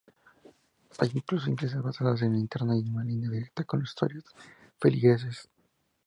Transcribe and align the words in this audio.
Hay 0.97 1.11
incluso 1.13 1.51
iglesias 1.51 1.83
basadas 1.83 2.23
en 2.23 2.33
Internet 2.33 2.83
y 2.83 2.87
en 2.89 3.05
línea 3.07 3.29
directa 3.29 3.63
con 3.65 3.81
los 3.81 3.91
usuarios 3.93 4.23
feligreses. 4.79 5.47